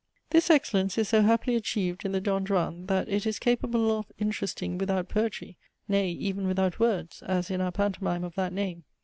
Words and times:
This 0.31 0.49
excellence 0.49 0.97
is 0.97 1.09
so 1.09 1.21
happily 1.21 1.55
achieved 1.55 2.03
in 2.05 2.11
the 2.11 2.19
Don 2.19 2.43
Juan, 2.43 2.87
that 2.87 3.07
it 3.07 3.27
is 3.27 3.37
capable 3.37 3.95
of 3.99 4.11
interesting 4.17 4.79
without 4.79 5.09
poetry, 5.09 5.59
nay, 5.87 6.09
even 6.09 6.47
without 6.47 6.79
words, 6.79 7.21
as 7.21 7.51
in 7.51 7.61
our 7.61 7.71
pantomime 7.71 8.23
of 8.23 8.33
that 8.33 8.51
name. 8.51 8.83